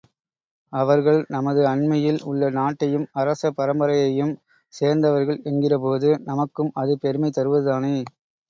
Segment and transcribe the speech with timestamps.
[0.73, 4.33] அவர்கள் நமது அண்மையில் உள்ள நாட்டையும் அரச பரம்பரையையும்
[4.73, 7.95] சேர்ந்தவர்கள் என்கிறபோது நமக்கும் அது பெருமை தருவதுதானே.